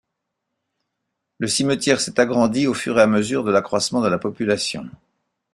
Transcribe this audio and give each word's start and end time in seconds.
Le 1.37 1.45
cimetière 1.45 2.01
s'est 2.01 2.19
agrandi 2.19 2.65
au 2.65 2.73
fur 2.73 2.97
et 2.97 3.03
à 3.03 3.05
mesure 3.05 3.43
de 3.43 3.51
l'accroissement 3.51 4.01
de 4.01 4.07
la 4.07 4.17
population. 4.17 4.89